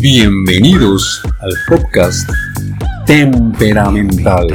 Bienvenidos 0.00 1.22
al 1.40 1.52
podcast 1.68 2.28
Temperamental. 3.06 4.48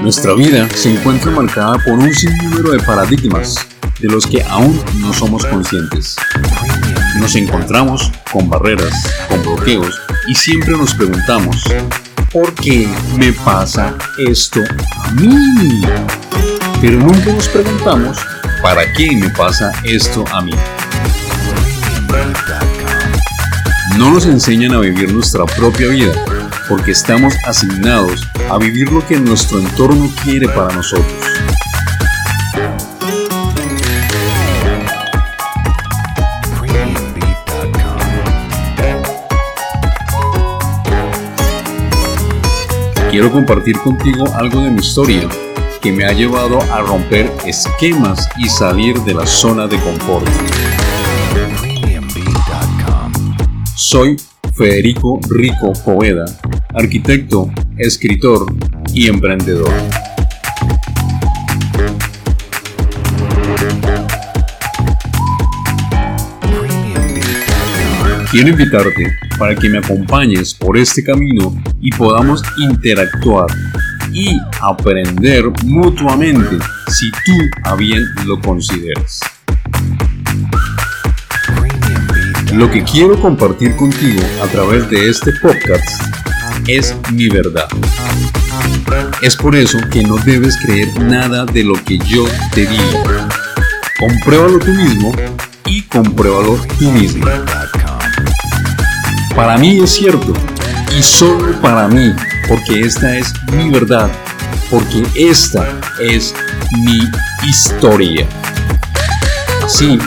Nuestra 0.00 0.34
vida 0.34 0.68
se 0.70 0.94
encuentra 0.94 1.30
marcada 1.32 1.78
por 1.84 1.98
un 1.98 2.12
sinnúmero 2.14 2.72
de 2.72 2.80
paradigmas 2.80 3.56
de 4.00 4.08
los 4.08 4.26
que 4.26 4.42
aún 4.42 4.82
no 5.00 5.12
somos 5.12 5.44
conscientes. 5.46 6.16
Nos 7.22 7.36
encontramos 7.36 8.10
con 8.32 8.50
barreras, 8.50 8.92
con 9.28 9.40
bloqueos 9.42 10.02
y 10.26 10.34
siempre 10.34 10.72
nos 10.76 10.92
preguntamos, 10.92 11.56
¿por 12.32 12.52
qué 12.52 12.88
me 13.16 13.32
pasa 13.32 13.94
esto 14.18 14.60
a 15.04 15.10
mí? 15.12 15.82
Pero 16.80 16.98
nunca 16.98 17.32
nos 17.32 17.48
preguntamos, 17.48 18.18
¿para 18.60 18.92
qué 18.94 19.14
me 19.14 19.30
pasa 19.30 19.70
esto 19.84 20.24
a 20.32 20.42
mí? 20.42 20.52
No 23.96 24.10
nos 24.10 24.26
enseñan 24.26 24.74
a 24.74 24.80
vivir 24.80 25.12
nuestra 25.12 25.46
propia 25.46 25.90
vida 25.90 26.12
porque 26.68 26.90
estamos 26.90 27.34
asignados 27.46 28.26
a 28.50 28.58
vivir 28.58 28.90
lo 28.90 29.06
que 29.06 29.20
nuestro 29.20 29.60
entorno 29.60 30.10
quiere 30.24 30.48
para 30.48 30.74
nosotros. 30.74 31.31
Quiero 43.12 43.30
compartir 43.30 43.76
contigo 43.76 44.24
algo 44.36 44.62
de 44.62 44.70
mi 44.70 44.80
historia 44.80 45.28
que 45.82 45.92
me 45.92 46.06
ha 46.06 46.12
llevado 46.12 46.58
a 46.72 46.80
romper 46.80 47.30
esquemas 47.44 48.26
y 48.38 48.48
salir 48.48 48.98
de 49.00 49.12
la 49.12 49.26
zona 49.26 49.66
de 49.66 49.78
confort. 49.80 50.26
Soy 53.76 54.16
Federico 54.54 55.20
Rico 55.28 55.74
Poveda, 55.84 56.24
arquitecto, 56.72 57.50
escritor 57.76 58.46
y 58.94 59.08
emprendedor. 59.08 59.68
Quiero 68.32 68.48
invitarte 68.48 69.14
para 69.38 69.54
que 69.54 69.68
me 69.68 69.76
acompañes 69.76 70.54
por 70.54 70.78
este 70.78 71.04
camino 71.04 71.54
y 71.82 71.90
podamos 71.90 72.42
interactuar 72.56 73.44
y 74.10 74.40
aprender 74.62 75.52
mutuamente 75.66 76.56
si 76.88 77.10
tú 77.10 77.32
a 77.64 77.74
bien 77.74 78.02
lo 78.24 78.40
consideras. 78.40 79.20
Lo 82.54 82.70
que 82.70 82.82
quiero 82.82 83.20
compartir 83.20 83.76
contigo 83.76 84.22
a 84.42 84.46
través 84.46 84.88
de 84.88 85.10
este 85.10 85.32
podcast 85.42 86.02
es 86.66 86.96
mi 87.12 87.28
verdad. 87.28 87.68
Es 89.20 89.36
por 89.36 89.54
eso 89.54 89.76
que 89.90 90.04
no 90.04 90.16
debes 90.16 90.56
creer 90.56 90.88
nada 91.02 91.44
de 91.44 91.64
lo 91.64 91.74
que 91.84 91.98
yo 91.98 92.24
te 92.54 92.62
digo. 92.62 93.02
Compruébalo 94.00 94.58
tú 94.58 94.70
mismo 94.70 95.12
y 95.66 95.82
compruébalo 95.82 96.58
tú 96.78 96.90
mismo. 96.92 97.26
Para 99.34 99.56
mí 99.56 99.80
es 99.80 99.90
cierto 99.90 100.32
y 100.96 101.02
solo 101.02 101.60
para 101.60 101.88
mí, 101.88 102.14
porque 102.48 102.80
esta 102.80 103.16
es 103.16 103.32
mi 103.52 103.70
verdad, 103.70 104.10
porque 104.70 105.02
esta 105.14 105.66
es 106.00 106.34
mi 106.84 107.00
historia. 107.48 108.26
Así 109.64 109.98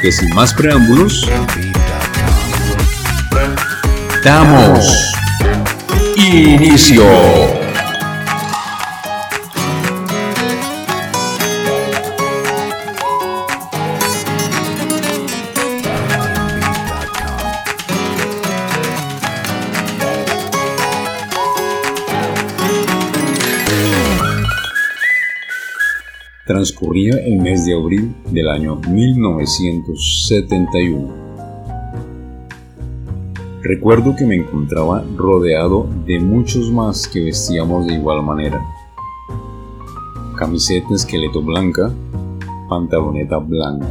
que 0.00 0.10
sin 0.10 0.34
más 0.34 0.54
preámbulos, 0.54 1.28
damos 4.24 5.12
inicio. 6.16 7.61
Transcurría 26.62 27.18
el 27.26 27.40
mes 27.40 27.66
de 27.66 27.74
abril 27.74 28.14
del 28.30 28.48
año 28.48 28.76
1971. 28.88 31.12
Recuerdo 33.62 34.14
que 34.14 34.24
me 34.24 34.36
encontraba 34.36 35.04
rodeado 35.16 35.88
de 36.06 36.20
muchos 36.20 36.70
más 36.70 37.08
que 37.08 37.24
vestíamos 37.24 37.88
de 37.88 37.94
igual 37.94 38.22
manera. 38.22 38.64
Camiseta 40.38 40.94
esqueleto 40.94 41.42
blanca, 41.42 41.92
pantaloneta 42.68 43.38
blanca. 43.38 43.88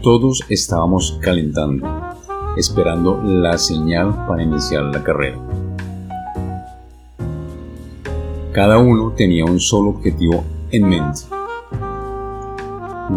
Todos 0.00 0.44
estábamos 0.48 1.18
calentando, 1.20 1.88
esperando 2.56 3.20
la 3.20 3.58
señal 3.58 4.14
para 4.28 4.44
iniciar 4.44 4.84
la 4.84 5.02
carrera. 5.02 5.40
Cada 8.52 8.78
uno 8.78 9.12
tenía 9.16 9.44
un 9.44 9.58
solo 9.58 9.90
objetivo 9.90 10.44
en 10.74 10.88
mente. 10.88 11.20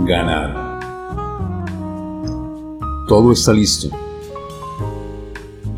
Ganar. 0.05 0.79
Todo 3.07 3.31
está 3.31 3.51
listo. 3.51 3.87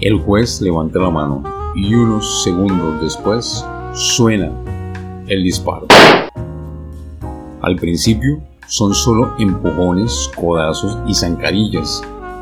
El 0.01 0.19
juez 0.19 0.59
levanta 0.62 1.00
la 1.00 1.09
mano 1.09 1.44
y 1.75 1.94
unos 1.94 2.44
segundos 2.44 3.01
después 3.01 3.66
suena 3.94 4.51
el 5.28 5.44
disparo. 5.44 5.88
Al 7.62 7.75
principio 7.78 8.41
son 8.67 8.94
solo 8.94 9.35
empujones, 9.38 10.29
codazos 10.35 10.97
y 11.07 11.13
zancadillas, 11.13 12.01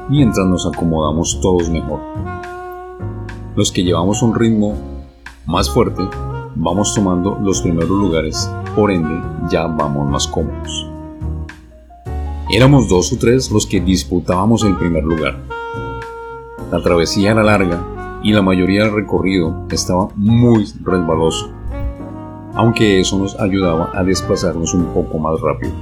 mientras 0.10 0.48
nos 0.48 0.66
acomodamos 0.66 1.40
todos 1.42 1.70
mejor. 1.70 2.00
Los 3.56 3.72
que 3.72 3.84
llevamos 3.84 4.24
un 4.24 4.34
ritmo 4.34 4.76
más 5.46 5.70
fuerte 5.70 6.08
vamos 6.56 6.94
tomando 6.94 7.38
los 7.42 7.62
primeros 7.62 7.90
lugares, 7.90 8.50
por 8.76 8.92
ende 8.92 9.22
ya 9.50 9.68
vamos 9.68 10.10
más 10.10 10.28
cómodos. 10.28 10.90
Éramos 12.50 12.88
dos 12.88 13.12
o 13.12 13.18
tres 13.18 13.52
los 13.52 13.66
que 13.66 13.82
disputábamos 13.82 14.64
el 14.64 14.76
primer 14.78 15.04
lugar. 15.04 15.38
La 16.72 16.82
travesía 16.82 17.32
era 17.32 17.44
larga 17.44 18.20
y 18.24 18.34
la 18.34 18.42
mayoría 18.42 18.84
del 18.84 18.94
recorrido 18.94 19.66
estaba 19.70 20.10
muy 20.16 20.66
resbaloso, 20.84 21.52
aunque 22.54 23.00
eso 23.00 23.18
nos 23.18 23.40
ayudaba 23.40 23.92
a 23.94 24.04
desplazarnos 24.04 24.74
un 24.74 24.86
poco 24.94 25.18
más 25.20 25.40
rápido. 25.42 25.74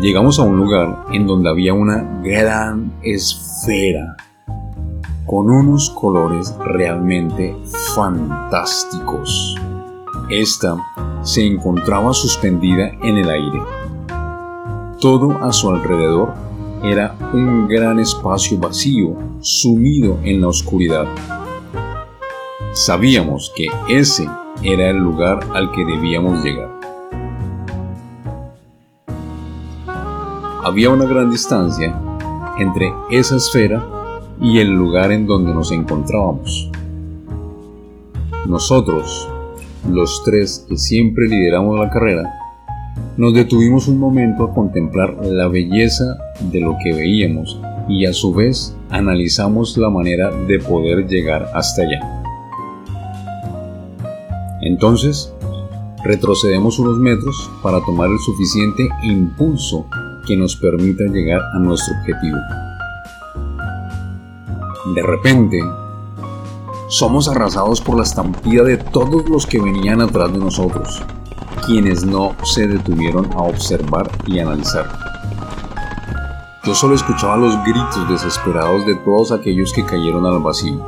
Llegamos 0.00 0.38
a 0.38 0.42
un 0.42 0.56
lugar 0.56 1.04
en 1.12 1.26
donde 1.26 1.50
había 1.50 1.74
una 1.74 2.20
gran 2.22 2.92
esfera 3.02 4.16
con 5.26 5.50
unos 5.50 5.90
colores 5.90 6.54
realmente 6.58 7.56
fantásticos. 7.94 9.56
Esta 10.28 10.76
se 11.22 11.46
encontraba 11.46 12.12
suspendida 12.12 12.90
en 13.02 13.18
el 13.18 13.30
aire. 13.30 13.62
Todo 15.00 15.38
a 15.42 15.52
su 15.52 15.70
alrededor 15.70 16.34
era 16.82 17.16
un 17.32 17.68
gran 17.68 18.00
espacio 18.00 18.58
vacío, 18.58 19.16
sumido 19.40 20.18
en 20.24 20.40
la 20.40 20.48
oscuridad. 20.48 21.06
Sabíamos 22.72 23.52
que 23.54 23.66
ese 23.88 24.28
era 24.62 24.90
el 24.90 24.96
lugar 24.96 25.40
al 25.54 25.70
que 25.72 25.84
debíamos 25.84 26.42
llegar. 26.42 26.70
Había 30.64 30.90
una 30.90 31.04
gran 31.04 31.30
distancia 31.30 32.00
entre 32.58 32.92
esa 33.10 33.36
esfera 33.36 34.01
y 34.40 34.58
el 34.58 34.70
lugar 34.70 35.12
en 35.12 35.26
donde 35.26 35.52
nos 35.54 35.72
encontrábamos. 35.72 36.70
Nosotros, 38.46 39.28
los 39.88 40.22
tres 40.24 40.64
que 40.68 40.76
siempre 40.76 41.28
lideramos 41.28 41.78
la 41.78 41.90
carrera, 41.90 42.32
nos 43.16 43.34
detuvimos 43.34 43.88
un 43.88 43.98
momento 43.98 44.44
a 44.44 44.54
contemplar 44.54 45.14
la 45.24 45.48
belleza 45.48 46.16
de 46.50 46.60
lo 46.60 46.76
que 46.82 46.92
veíamos 46.92 47.60
y 47.88 48.06
a 48.06 48.12
su 48.12 48.32
vez 48.32 48.76
analizamos 48.90 49.76
la 49.76 49.90
manera 49.90 50.30
de 50.30 50.58
poder 50.58 51.06
llegar 51.06 51.50
hasta 51.54 51.82
allá. 51.82 52.22
Entonces, 54.62 55.32
retrocedemos 56.04 56.78
unos 56.78 56.98
metros 56.98 57.50
para 57.62 57.80
tomar 57.84 58.10
el 58.10 58.18
suficiente 58.18 58.88
impulso 59.02 59.86
que 60.26 60.36
nos 60.36 60.56
permita 60.56 61.04
llegar 61.04 61.40
a 61.54 61.58
nuestro 61.58 61.94
objetivo. 61.98 62.38
De 64.84 65.00
repente, 65.00 65.62
somos 66.88 67.28
arrasados 67.28 67.80
por 67.80 67.96
la 67.96 68.02
estampida 68.02 68.64
de 68.64 68.78
todos 68.78 69.28
los 69.28 69.46
que 69.46 69.60
venían 69.60 70.00
atrás 70.00 70.32
de 70.32 70.38
nosotros, 70.38 71.00
quienes 71.64 72.04
no 72.04 72.34
se 72.42 72.66
detuvieron 72.66 73.32
a 73.32 73.42
observar 73.42 74.10
y 74.26 74.40
analizar. 74.40 74.90
Yo 76.64 76.74
solo 76.74 76.96
escuchaba 76.96 77.36
los 77.36 77.56
gritos 77.62 78.08
desesperados 78.08 78.84
de 78.84 78.96
todos 78.96 79.30
aquellos 79.30 79.72
que 79.72 79.84
cayeron 79.84 80.26
al 80.26 80.40
vacío. 80.40 80.84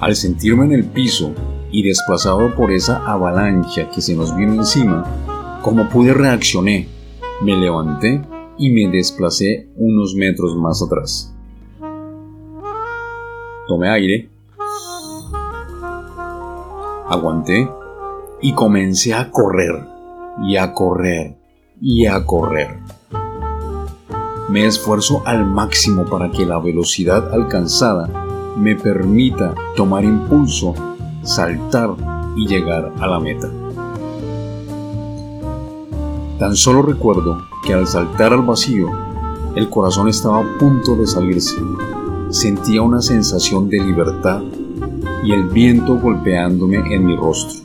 Al 0.00 0.16
sentirme 0.16 0.64
en 0.64 0.72
el 0.72 0.84
piso 0.86 1.30
y 1.70 1.84
desplazado 1.84 2.52
por 2.56 2.72
esa 2.72 3.04
avalancha 3.06 3.90
que 3.90 4.00
se 4.00 4.16
nos 4.16 4.34
vino 4.34 4.54
encima, 4.54 5.04
como 5.62 5.88
pude 5.88 6.12
reaccioné, 6.12 6.88
me 7.42 7.56
levanté 7.56 8.22
y 8.58 8.70
me 8.70 8.90
desplacé 8.90 9.68
unos 9.76 10.14
metros 10.14 10.56
más 10.56 10.82
atrás. 10.82 11.34
Tomé 13.66 13.90
aire, 13.90 14.30
aguanté 17.08 17.68
y 18.40 18.52
comencé 18.52 19.14
a 19.14 19.30
correr 19.30 19.86
y 20.46 20.56
a 20.56 20.72
correr 20.72 21.36
y 21.80 22.06
a 22.06 22.24
correr. 22.24 22.78
Me 24.48 24.64
esfuerzo 24.64 25.22
al 25.26 25.44
máximo 25.44 26.04
para 26.04 26.30
que 26.30 26.46
la 26.46 26.58
velocidad 26.58 27.32
alcanzada 27.34 28.08
me 28.56 28.76
permita 28.76 29.54
tomar 29.74 30.04
impulso, 30.04 30.74
saltar 31.22 31.90
y 32.36 32.46
llegar 32.46 32.92
a 33.00 33.06
la 33.06 33.18
meta. 33.18 33.50
Tan 36.38 36.54
solo 36.54 36.82
recuerdo 36.82 37.42
que 37.66 37.74
al 37.74 37.86
saltar 37.86 38.32
al 38.32 38.42
vacío, 38.42 38.88
el 39.56 39.68
corazón 39.68 40.08
estaba 40.08 40.38
a 40.38 40.58
punto 40.58 40.94
de 40.94 41.06
salirse. 41.06 41.56
Sentía 42.30 42.80
una 42.80 43.02
sensación 43.02 43.68
de 43.68 43.80
libertad 43.80 44.40
y 45.24 45.32
el 45.32 45.48
viento 45.48 45.96
golpeándome 45.96 46.76
en 46.94 47.04
mi 47.04 47.16
rostro. 47.16 47.64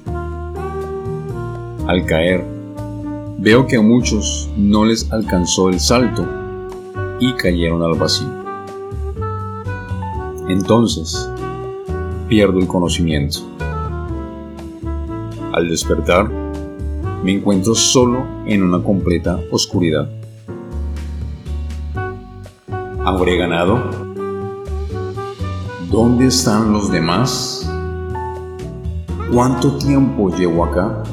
Al 1.88 2.06
caer, 2.06 2.44
veo 3.38 3.68
que 3.68 3.78
a 3.78 3.82
muchos 3.82 4.50
no 4.58 4.86
les 4.86 5.12
alcanzó 5.12 5.70
el 5.70 5.80
salto 5.80 6.26
y 7.20 7.34
cayeron 7.34 7.84
al 7.84 7.94
vacío. 7.94 8.30
Entonces, 10.50 11.30
pierdo 12.28 12.58
el 12.60 12.68
conocimiento. 12.68 13.40
Al 15.54 15.68
despertar, 15.70 16.41
me 17.24 17.34
encuentro 17.34 17.76
solo 17.76 18.26
en 18.46 18.64
una 18.64 18.82
completa 18.84 19.40
oscuridad. 19.52 20.10
¿Habré 23.04 23.38
ganado? 23.38 23.82
¿Dónde 25.90 26.28
están 26.28 26.72
los 26.72 26.92
demás? 26.92 27.68
¿Cuánto 29.34 29.78
tiempo 29.78 30.30
llevo 30.30 30.64
acá? 30.66 31.04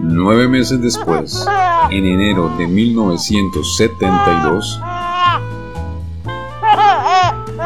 Nueve 0.00 0.48
meses 0.48 0.80
después, 0.82 1.46
en 1.90 2.04
enero 2.04 2.50
de 2.58 2.66
1972, 2.66 4.80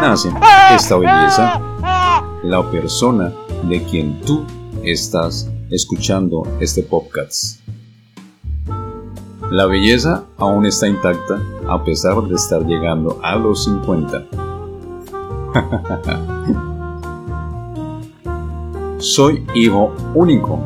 nace 0.00 0.31
esta 0.73 0.96
belleza, 0.96 1.61
la 2.44 2.62
persona 2.70 3.32
de 3.69 3.82
quien 3.82 4.20
tú 4.20 4.44
estás 4.84 5.50
escuchando 5.70 6.43
este 6.61 6.82
podcast. 6.82 7.61
La 9.50 9.67
belleza 9.67 10.25
aún 10.37 10.67
está 10.67 10.88
intacta 10.88 11.43
a 11.69 11.82
pesar 11.85 12.23
de 12.23 12.35
estar 12.35 12.67
llegando 12.67 13.19
a 13.23 13.37
los 13.37 13.65
50. 13.65 14.26
Soy 18.99 19.47
hijo 19.55 19.93
único, 20.15 20.59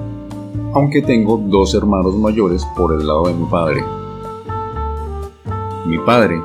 aunque 0.75 1.03
tengo 1.03 1.37
dos 1.37 1.75
hermanos 1.75 2.17
mayores 2.17 2.65
por 2.77 2.93
el 2.93 3.07
lado 3.07 3.27
de 3.29 3.35
mi 3.35 3.47
padre. 3.47 3.85
Mi 5.87 5.99
padre 5.99 6.41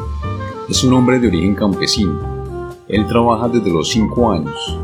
es 0.70 0.84
un 0.84 0.94
hombre 0.94 1.20
de 1.20 1.28
origen 1.28 1.56
campesino. 1.56 2.20
Él 2.88 3.08
trabaja 3.08 3.48
desde 3.50 3.72
los 3.72 3.90
5 3.90 4.32
años. 4.32 4.80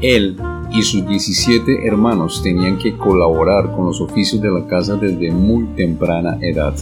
Él 0.00 0.36
y 0.72 0.82
sus 0.82 1.06
17 1.06 1.86
hermanos 1.86 2.42
tenían 2.42 2.78
que 2.78 2.96
colaborar 2.96 3.72
con 3.72 3.86
los 3.86 4.00
oficios 4.00 4.40
de 4.40 4.50
la 4.50 4.66
casa 4.66 4.96
desde 4.96 5.30
muy 5.30 5.64
temprana 5.76 6.38
edad. 6.40 6.74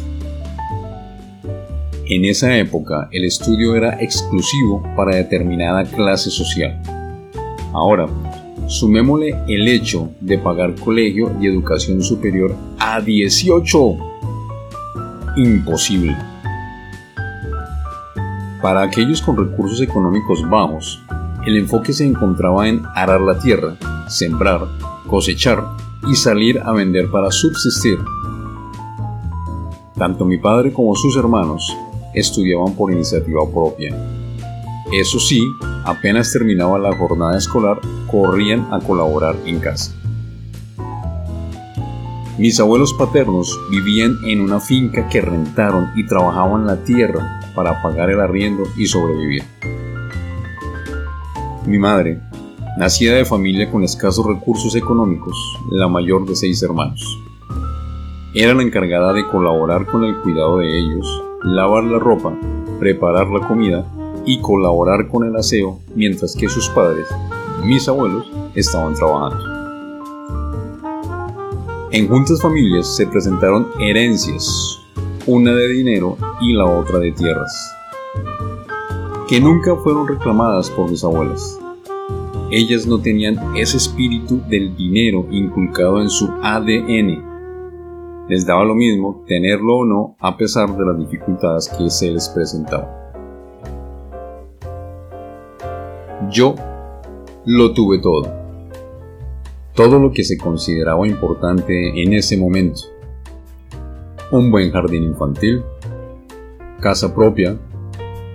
En 2.06 2.24
esa 2.24 2.56
época 2.56 3.08
el 3.12 3.24
estudio 3.24 3.74
era 3.74 4.00
exclusivo 4.02 4.82
para 4.94 5.16
determinada 5.16 5.84
clase 5.84 6.30
social. 6.30 6.80
Ahora, 7.72 8.06
sumémosle 8.66 9.34
el 9.48 9.66
hecho 9.68 10.10
de 10.20 10.38
pagar 10.38 10.74
colegio 10.74 11.32
y 11.40 11.46
educación 11.46 12.02
superior 12.02 12.54
a 12.78 13.00
18. 13.00 13.96
Imposible. 15.36 16.16
Para 18.60 18.82
aquellos 18.82 19.20
con 19.20 19.36
recursos 19.36 19.80
económicos 19.80 20.48
bajos, 20.48 21.02
el 21.46 21.56
enfoque 21.58 21.92
se 21.92 22.06
encontraba 22.06 22.68
en 22.68 22.82
arar 22.94 23.20
la 23.20 23.38
tierra, 23.38 23.76
sembrar, 24.08 24.66
cosechar 25.06 25.62
y 26.08 26.14
salir 26.14 26.60
a 26.64 26.72
vender 26.72 27.10
para 27.10 27.30
subsistir. 27.30 27.98
Tanto 29.96 30.24
mi 30.24 30.38
padre 30.38 30.72
como 30.72 30.94
sus 30.94 31.16
hermanos 31.16 31.76
estudiaban 32.14 32.74
por 32.74 32.92
iniciativa 32.92 33.42
propia. 33.52 33.94
Eso 34.92 35.18
sí, 35.18 35.40
apenas 35.84 36.32
terminaba 36.32 36.78
la 36.78 36.96
jornada 36.96 37.36
escolar, 37.36 37.78
corrían 38.10 38.66
a 38.72 38.80
colaborar 38.80 39.36
en 39.44 39.60
casa. 39.60 39.94
Mis 42.38 42.58
abuelos 42.58 42.92
paternos 42.94 43.56
vivían 43.70 44.16
en 44.24 44.40
una 44.40 44.58
finca 44.60 45.08
que 45.08 45.20
rentaron 45.20 45.90
y 45.94 46.06
trabajaban 46.06 46.66
la 46.66 46.82
tierra 46.82 47.40
para 47.54 47.80
pagar 47.80 48.10
el 48.10 48.20
arriendo 48.20 48.64
y 48.76 48.86
sobrevivir. 48.86 49.44
Mi 51.74 51.80
madre, 51.80 52.20
nacida 52.78 53.16
de 53.16 53.24
familia 53.24 53.68
con 53.68 53.82
escasos 53.82 54.24
recursos 54.24 54.76
económicos, 54.76 55.36
la 55.72 55.88
mayor 55.88 56.24
de 56.24 56.36
seis 56.36 56.62
hermanos. 56.62 57.18
Era 58.32 58.54
la 58.54 58.62
encargada 58.62 59.12
de 59.12 59.26
colaborar 59.26 59.84
con 59.86 60.04
el 60.04 60.16
cuidado 60.20 60.58
de 60.58 60.68
ellos, 60.68 61.24
lavar 61.42 61.82
la 61.82 61.98
ropa, 61.98 62.32
preparar 62.78 63.26
la 63.26 63.48
comida 63.48 63.84
y 64.24 64.40
colaborar 64.40 65.08
con 65.08 65.26
el 65.26 65.34
aseo 65.34 65.80
mientras 65.96 66.36
que 66.36 66.48
sus 66.48 66.68
padres, 66.68 67.08
mis 67.64 67.88
abuelos, 67.88 68.30
estaban 68.54 68.94
trabajando. 68.94 69.44
En 71.90 72.06
juntas 72.06 72.40
familias 72.40 72.86
se 72.94 73.08
presentaron 73.08 73.66
herencias, 73.80 74.78
una 75.26 75.50
de 75.50 75.66
dinero 75.70 76.18
y 76.40 76.52
la 76.52 76.66
otra 76.66 77.00
de 77.00 77.10
tierras 77.10 77.74
que 79.28 79.40
nunca 79.40 79.74
fueron 79.76 80.06
reclamadas 80.06 80.70
por 80.70 80.90
mis 80.90 81.02
abuelas. 81.02 81.58
Ellas 82.56 82.86
no 82.86 83.00
tenían 83.00 83.56
ese 83.56 83.78
espíritu 83.78 84.40
del 84.48 84.76
dinero 84.76 85.26
inculcado 85.28 86.00
en 86.00 86.08
su 86.08 86.30
ADN. 86.40 88.28
Les 88.28 88.46
daba 88.46 88.64
lo 88.64 88.76
mismo 88.76 89.24
tenerlo 89.26 89.78
o 89.78 89.84
no 89.84 90.16
a 90.20 90.36
pesar 90.36 90.68
de 90.76 90.84
las 90.84 90.96
dificultades 90.96 91.68
que 91.68 91.90
se 91.90 92.12
les 92.12 92.28
presentaban. 92.28 92.88
Yo 96.30 96.54
lo 97.44 97.74
tuve 97.74 97.98
todo. 97.98 98.32
Todo 99.74 99.98
lo 99.98 100.12
que 100.12 100.22
se 100.22 100.38
consideraba 100.38 101.08
importante 101.08 102.00
en 102.00 102.12
ese 102.12 102.36
momento. 102.36 102.82
Un 104.30 104.52
buen 104.52 104.70
jardín 104.70 105.02
infantil, 105.02 105.64
casa 106.78 107.12
propia, 107.12 107.58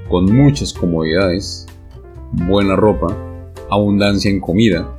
con 0.09 0.25
muchas 0.25 0.73
comodidades, 0.73 1.65
buena 2.33 2.75
ropa, 2.75 3.15
abundancia 3.69 4.31
en 4.31 4.39
comida, 4.39 4.95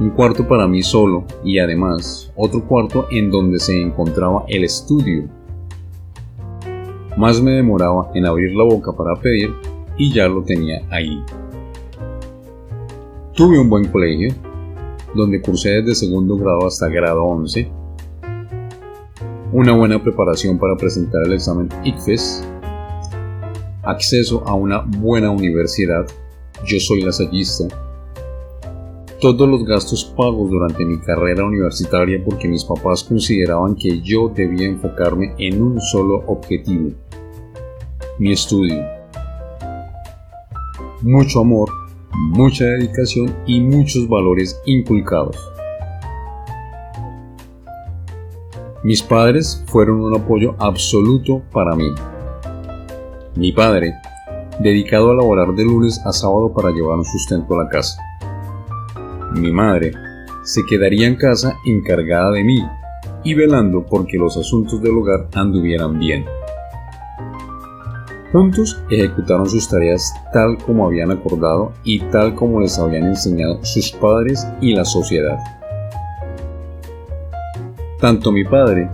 un 0.00 0.10
cuarto 0.10 0.46
para 0.46 0.66
mí 0.66 0.82
solo 0.82 1.24
y 1.44 1.58
además 1.58 2.32
otro 2.36 2.64
cuarto 2.66 3.06
en 3.10 3.30
donde 3.30 3.58
se 3.58 3.80
encontraba 3.80 4.44
el 4.48 4.64
estudio. 4.64 5.28
Más 7.16 7.40
me 7.40 7.52
demoraba 7.52 8.10
en 8.14 8.26
abrir 8.26 8.54
la 8.54 8.64
boca 8.64 8.92
para 8.92 9.16
pedir 9.20 9.52
y 9.96 10.12
ya 10.12 10.28
lo 10.28 10.42
tenía 10.42 10.82
ahí. 10.90 11.22
Tuve 13.34 13.58
un 13.58 13.68
buen 13.68 13.86
colegio, 13.86 14.34
donde 15.14 15.40
cursé 15.40 15.82
desde 15.82 15.94
segundo 15.94 16.36
grado 16.36 16.66
hasta 16.66 16.88
grado 16.88 17.24
11, 17.24 17.68
una 19.52 19.72
buena 19.72 20.02
preparación 20.02 20.58
para 20.58 20.76
presentar 20.76 21.22
el 21.24 21.32
examen 21.32 21.68
ICFES 21.84 22.44
acceso 23.88 24.46
a 24.46 24.54
una 24.54 24.80
buena 24.80 25.30
universidad, 25.30 26.06
yo 26.66 26.78
soy 26.80 27.02
lasallista, 27.02 27.66
todos 29.20 29.48
los 29.48 29.64
gastos 29.64 30.04
pagos 30.16 30.50
durante 30.50 30.84
mi 30.84 30.98
carrera 31.00 31.44
universitaria 31.44 32.22
porque 32.24 32.46
mis 32.46 32.64
papás 32.64 33.02
consideraban 33.02 33.74
que 33.74 34.00
yo 34.00 34.28
debía 34.28 34.66
enfocarme 34.66 35.34
en 35.38 35.60
un 35.60 35.80
solo 35.80 36.22
objetivo, 36.26 36.92
mi 38.18 38.32
estudio. 38.32 38.84
Mucho 41.02 41.40
amor, 41.40 41.68
mucha 42.12 42.64
dedicación 42.64 43.34
y 43.46 43.60
muchos 43.60 44.08
valores 44.08 44.60
inculcados. 44.66 45.36
Mis 48.84 49.02
padres 49.02 49.64
fueron 49.66 50.00
un 50.00 50.14
apoyo 50.14 50.54
absoluto 50.58 51.42
para 51.52 51.74
mí. 51.74 51.92
Mi 53.34 53.50
padre, 53.52 53.94
dedicado 54.60 55.10
a 55.10 55.14
laborar 55.14 55.54
de 55.54 55.64
lunes 55.64 56.00
a 56.04 56.12
sábado 56.12 56.52
para 56.52 56.70
llevar 56.70 56.98
un 56.98 57.04
sustento 57.04 57.54
a 57.54 57.64
la 57.64 57.68
casa 57.70 57.98
mi 59.32 59.52
madre, 59.52 59.92
se 60.42 60.64
quedaría 60.64 61.06
en 61.06 61.16
casa 61.16 61.56
encargada 61.64 62.30
de 62.32 62.44
mí 62.44 62.64
y 63.24 63.34
velando 63.34 63.84
porque 63.84 64.16
los 64.16 64.36
asuntos 64.36 64.80
del 64.80 64.96
hogar 64.96 65.28
anduvieran 65.34 65.98
bien. 65.98 66.24
Juntos 68.32 68.82
ejecutaron 68.90 69.48
sus 69.48 69.68
tareas 69.68 70.12
tal 70.32 70.58
como 70.58 70.86
habían 70.86 71.10
acordado 71.10 71.72
y 71.84 72.00
tal 72.00 72.34
como 72.34 72.60
les 72.60 72.78
habían 72.78 73.06
enseñado 73.06 73.64
sus 73.64 73.90
padres 73.92 74.46
y 74.60 74.74
la 74.74 74.84
sociedad. 74.84 75.38
Tanto 78.00 78.30
mi 78.32 78.44
padre 78.44 78.90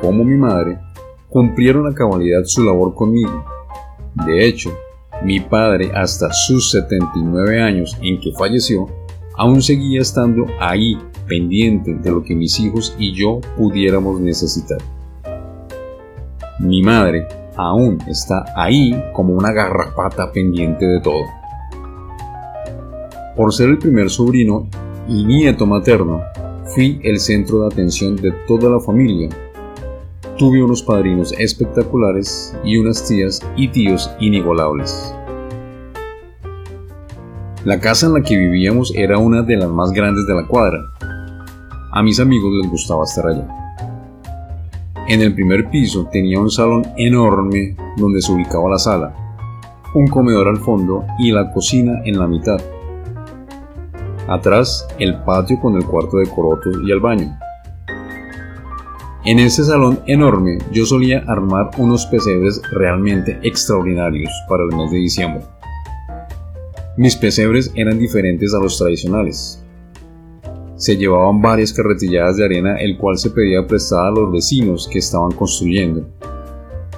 como 0.00 0.24
mi 0.24 0.36
madre 0.36 0.78
cumplieron 1.28 1.86
a 1.86 1.94
cabalidad 1.94 2.42
su 2.44 2.64
labor 2.64 2.94
conmigo. 2.94 3.44
De 4.26 4.46
hecho, 4.46 4.70
mi 5.24 5.40
padre 5.40 5.90
hasta 5.94 6.32
sus 6.32 6.70
79 6.70 7.62
años 7.62 7.96
en 8.02 8.20
que 8.20 8.32
falleció 8.32 8.86
aún 9.36 9.62
seguía 9.62 10.00
estando 10.00 10.46
ahí, 10.60 10.98
pendiente 11.26 11.94
de 11.94 12.10
lo 12.10 12.22
que 12.22 12.34
mis 12.34 12.58
hijos 12.60 12.94
y 12.98 13.14
yo 13.14 13.40
pudiéramos 13.56 14.20
necesitar. 14.20 14.78
Mi 16.58 16.82
madre 16.82 17.26
aún 17.56 17.98
está 18.08 18.44
ahí 18.56 18.94
como 19.12 19.34
una 19.34 19.52
garrapata 19.52 20.30
pendiente 20.32 20.86
de 20.86 21.00
todo. 21.00 21.24
Por 23.36 23.52
ser 23.54 23.70
el 23.70 23.78
primer 23.78 24.10
sobrino 24.10 24.68
y 25.08 25.24
nieto 25.24 25.66
materno, 25.66 26.20
fui 26.66 27.00
el 27.02 27.18
centro 27.18 27.60
de 27.60 27.66
atención 27.66 28.16
de 28.16 28.32
toda 28.46 28.68
la 28.70 28.80
familia. 28.80 29.28
Tuve 30.38 30.62
unos 30.62 30.82
padrinos 30.82 31.32
espectaculares 31.38 32.56
y 32.64 32.78
unas 32.78 33.06
tías 33.06 33.40
y 33.54 33.68
tíos 33.68 34.10
inigualables. 34.18 35.14
La 37.64 37.78
casa 37.78 38.06
en 38.06 38.14
la 38.14 38.22
que 38.22 38.36
vivíamos 38.36 38.92
era 38.96 39.18
una 39.18 39.42
de 39.42 39.56
las 39.56 39.68
más 39.68 39.92
grandes 39.92 40.26
de 40.26 40.34
la 40.34 40.46
cuadra. 40.46 40.80
A 41.92 42.02
mis 42.02 42.18
amigos 42.18 42.50
les 42.62 42.70
gustaba 42.70 43.04
estar 43.04 43.26
allá. 43.26 43.46
En 45.06 45.20
el 45.20 45.34
primer 45.34 45.68
piso 45.68 46.08
tenía 46.10 46.40
un 46.40 46.50
salón 46.50 46.86
enorme 46.96 47.76
donde 47.98 48.22
se 48.22 48.32
ubicaba 48.32 48.70
la 48.70 48.78
sala, 48.78 49.14
un 49.94 50.06
comedor 50.06 50.48
al 50.48 50.56
fondo 50.56 51.04
y 51.18 51.30
la 51.30 51.52
cocina 51.52 52.00
en 52.04 52.18
la 52.18 52.26
mitad. 52.26 52.58
Atrás, 54.28 54.88
el 54.98 55.22
patio 55.24 55.60
con 55.60 55.76
el 55.76 55.84
cuarto 55.84 56.16
de 56.16 56.26
corotos 56.26 56.78
y 56.84 56.90
el 56.90 57.00
baño. 57.00 57.36
En 59.24 59.38
ese 59.38 59.62
salón 59.62 60.00
enorme 60.08 60.58
yo 60.72 60.84
solía 60.84 61.22
armar 61.28 61.70
unos 61.78 62.06
pesebres 62.06 62.60
realmente 62.72 63.38
extraordinarios 63.44 64.32
para 64.48 64.64
el 64.64 64.76
mes 64.76 64.90
de 64.90 64.96
diciembre. 64.96 65.44
Mis 66.96 67.14
pesebres 67.14 67.70
eran 67.76 68.00
diferentes 68.00 68.52
a 68.52 68.58
los 68.58 68.76
tradicionales. 68.76 69.62
Se 70.74 70.96
llevaban 70.96 71.40
varias 71.40 71.72
carretilladas 71.72 72.36
de 72.36 72.46
arena 72.46 72.76
el 72.80 72.98
cual 72.98 73.16
se 73.16 73.30
pedía 73.30 73.64
prestada 73.64 74.08
a 74.08 74.10
los 74.10 74.32
vecinos 74.32 74.88
que 74.92 74.98
estaban 74.98 75.30
construyendo. 75.30 76.04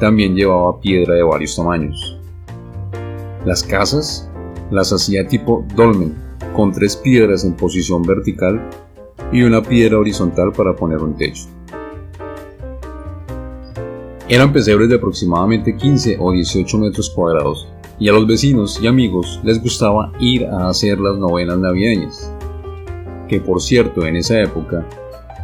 También 0.01 0.35
llevaba 0.35 0.81
piedra 0.81 1.17
de 1.17 1.23
varios 1.25 1.55
tamaños. 1.55 2.19
Las 3.45 3.63
casas 3.63 4.31
las 4.71 4.95
hacía 4.95 5.29
tipo 5.29 5.67
dolmen, 5.77 6.15
con 6.57 6.73
tres 6.73 6.97
piedras 6.97 7.45
en 7.45 7.53
posición 7.53 8.01
vertical 8.01 8.67
y 9.31 9.43
una 9.43 9.63
piedra 9.63 9.99
horizontal 9.99 10.53
para 10.53 10.75
poner 10.75 11.01
un 11.01 11.15
techo. 11.15 11.49
Eran 14.27 14.55
pesebres 14.55 14.89
de 14.89 14.95
aproximadamente 14.95 15.77
15 15.77 16.17
o 16.19 16.33
18 16.33 16.79
metros 16.79 17.11
cuadrados 17.11 17.69
y 17.99 18.09
a 18.09 18.13
los 18.13 18.27
vecinos 18.27 18.81
y 18.83 18.87
amigos 18.87 19.39
les 19.45 19.63
gustaba 19.63 20.13
ir 20.19 20.47
a 20.47 20.69
hacer 20.69 20.99
las 20.99 21.19
novenas 21.19 21.59
navideñas. 21.59 22.33
Que 23.29 23.39
por 23.39 23.61
cierto, 23.61 24.07
en 24.07 24.17
esa 24.17 24.41
época, 24.41 24.89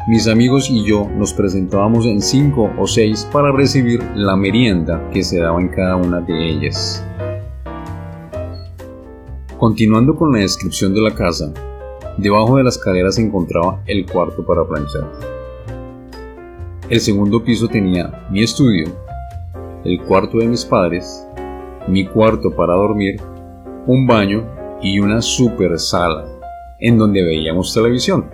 mis 0.09 0.27
amigos 0.27 0.71
y 0.71 0.83
yo 0.83 1.07
nos 1.15 1.35
presentábamos 1.35 2.07
en 2.07 2.23
cinco 2.23 2.71
o 2.79 2.87
seis 2.87 3.29
para 3.31 3.53
recibir 3.53 4.03
la 4.15 4.35
merienda 4.35 5.11
que 5.13 5.23
se 5.23 5.41
daba 5.41 5.61
en 5.61 5.69
cada 5.69 5.97
una 5.97 6.23
de 6.23 6.49
ellas. 6.49 7.05
Continuando 9.59 10.17
con 10.17 10.33
la 10.33 10.39
descripción 10.39 10.95
de 10.95 11.03
la 11.03 11.15
casa, 11.15 11.53
debajo 12.17 12.57
de 12.57 12.63
la 12.63 12.71
escalera 12.71 13.13
se 13.13 13.21
encontraba 13.21 13.83
el 13.87 14.07
cuarto 14.07 14.43
para 14.47 14.67
planchar. 14.67 15.40
El 16.91 17.01
segundo 17.01 17.45
piso 17.45 17.69
tenía 17.69 18.27
mi 18.33 18.43
estudio, 18.43 18.89
el 19.85 20.03
cuarto 20.03 20.39
de 20.39 20.49
mis 20.49 20.65
padres 20.65 21.25
mi 21.87 22.05
cuarto 22.05 22.51
para 22.51 22.75
dormir, 22.75 23.21
un 23.87 24.09
baño 24.09 24.45
y 24.83 24.99
una 24.99 25.23
super 25.23 25.79
sala 25.79 26.27
en 26.81 26.99
donde 26.99 27.23
veíamos 27.23 27.73
televisión. 27.73 28.27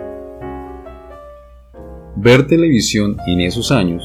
Ver 2.17 2.47
televisión 2.47 3.19
en 3.27 3.41
esos 3.43 3.71
años 3.71 4.03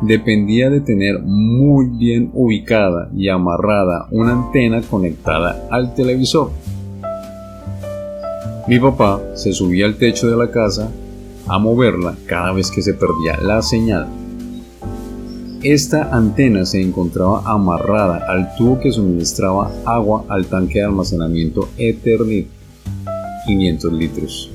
dependía 0.00 0.70
de 0.70 0.80
tener 0.80 1.20
muy 1.22 1.86
bien 1.86 2.30
ubicada 2.32 3.10
y 3.14 3.28
amarrada 3.28 4.06
una 4.10 4.32
antena 4.32 4.80
conectada 4.80 5.68
al 5.70 5.94
televisor. 5.94 6.50
Mi 8.66 8.78
papá 8.78 9.20
se 9.34 9.52
subía 9.52 9.84
al 9.84 9.96
techo 9.96 10.30
de 10.30 10.36
la 10.38 10.50
casa 10.50 10.90
a 11.46 11.58
moverla 11.58 12.16
cada 12.26 12.52
vez 12.52 12.70
que 12.70 12.82
se 12.82 12.94
perdía 12.94 13.38
la 13.40 13.62
señal. 13.62 14.08
Esta 15.62 16.14
antena 16.14 16.66
se 16.66 16.82
encontraba 16.82 17.42
amarrada 17.46 18.26
al 18.28 18.54
tubo 18.54 18.78
que 18.80 18.92
suministraba 18.92 19.72
agua 19.86 20.24
al 20.28 20.46
tanque 20.46 20.80
de 20.80 20.84
almacenamiento 20.84 21.70
Eternit, 21.78 22.48
500 23.46 23.92
litros. 23.92 24.50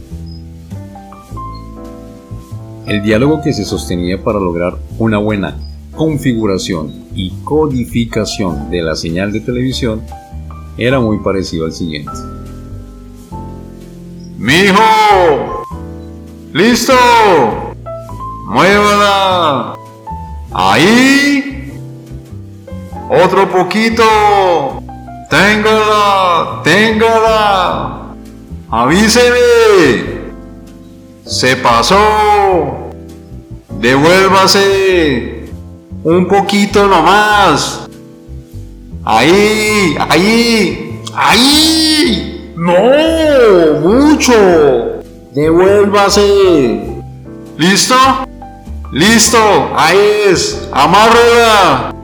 El 2.86 3.02
diálogo 3.02 3.42
que 3.42 3.54
se 3.54 3.66
sostenía 3.66 4.24
para 4.24 4.40
lograr 4.40 4.78
una 4.98 5.18
buena 5.18 5.58
configuración 5.96 6.94
y 7.14 7.32
codificación 7.44 8.70
de 8.70 8.82
la 8.82 8.96
señal 8.96 9.32
de 9.32 9.42
televisión 9.42 10.02
era 10.78 11.00
muy 11.00 11.20
parecido 11.20 11.66
al 11.66 11.74
siguiente. 11.74 12.12
¡Mijo! 14.38 15.59
¡Listo! 16.52 16.96
¡Muévala! 18.48 19.76
Ahí. 20.52 21.72
Otro 23.10 23.50
poquito. 23.50 24.04
Téngala, 25.30 26.62
téngala. 26.64 28.16
Avíseme. 28.72 30.10
Se 31.26 31.56
pasó. 31.58 32.90
Devuélvase. 33.70 35.50
Un 36.04 36.28
poquito 36.28 36.88
nomás. 36.88 37.88
Ahí, 39.06 39.96
ahí, 40.10 41.02
ahí. 41.14 42.54
No, 42.58 42.74
mucho. 43.82 44.89
Devuélvase. 45.40 47.02
¿Listo? 47.58 47.96
¡Listo! 48.92 49.38
¡Ahí 49.74 49.98
es! 50.28 50.68
¡Amárrela! 50.70 51.96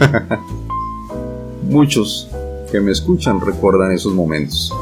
Muchos 1.68 2.30
que 2.72 2.80
me 2.80 2.92
escuchan 2.92 3.42
recuerdan 3.42 3.92
esos 3.92 4.14
momentos. 4.14 4.72